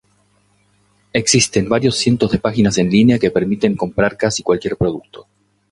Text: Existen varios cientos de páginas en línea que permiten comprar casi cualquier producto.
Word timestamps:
Existen 1.13 1.69
varios 1.69 1.95
cientos 1.95 2.31
de 2.31 2.39
páginas 2.39 2.79
en 2.79 2.89
línea 2.89 3.19
que 3.19 3.29
permiten 3.29 3.75
comprar 3.77 4.17
casi 4.17 4.41
cualquier 4.41 4.75
producto. 4.75 5.27